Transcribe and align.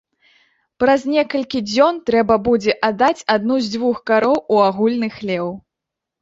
Праз 0.83 1.01
некалькі 1.15 1.59
дзён 1.71 1.99
трэба 2.11 2.37
будзе 2.47 2.73
аддаць 2.89 3.25
адну 3.35 3.59
з 3.67 3.71
дзвюх 3.75 4.01
кароў 4.13 4.35
у 4.57 4.59
агульны 4.69 5.11
хлеў. 5.21 5.47